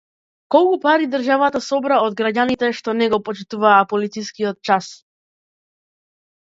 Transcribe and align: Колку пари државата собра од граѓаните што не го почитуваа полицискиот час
Колку 0.53 0.79
пари 0.85 1.09
државата 1.15 1.61
собра 1.65 1.99
од 2.07 2.17
граѓаните 2.23 2.73
што 2.81 2.97
не 3.03 3.11
го 3.13 3.23
почитуваа 3.29 3.77
полицискиот 3.95 4.63
час 4.71 4.91